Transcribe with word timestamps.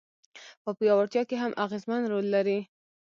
په 0.63 0.69
پياوړتيا 0.77 1.23
کي 1.29 1.35
هم 1.41 1.51
اغېزمن 1.63 2.01
رول 2.11 2.25
لري. 2.35 2.59